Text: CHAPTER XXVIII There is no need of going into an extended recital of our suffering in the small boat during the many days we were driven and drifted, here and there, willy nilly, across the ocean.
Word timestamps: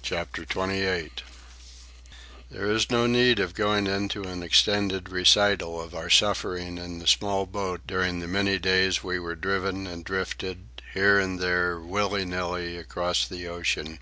CHAPTER 0.00 0.44
XXVIII 0.44 1.12
There 2.50 2.64
is 2.70 2.88
no 2.90 3.06
need 3.06 3.38
of 3.38 3.54
going 3.54 3.86
into 3.86 4.22
an 4.22 4.42
extended 4.42 5.10
recital 5.10 5.78
of 5.82 5.94
our 5.94 6.08
suffering 6.08 6.78
in 6.78 6.98
the 6.98 7.06
small 7.06 7.44
boat 7.44 7.82
during 7.86 8.20
the 8.20 8.26
many 8.26 8.58
days 8.58 9.04
we 9.04 9.18
were 9.18 9.36
driven 9.36 9.86
and 9.86 10.02
drifted, 10.02 10.80
here 10.94 11.18
and 11.18 11.38
there, 11.38 11.78
willy 11.78 12.24
nilly, 12.24 12.78
across 12.78 13.28
the 13.28 13.46
ocean. 13.48 13.98